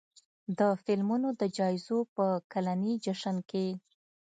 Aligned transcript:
د 0.59 0.61
فلمونو 0.83 1.27
د 1.41 1.41
جایزو 1.57 1.99
په 2.17 2.25
کلني 2.51 2.93
جشن 3.05 3.37
کې 3.49 3.67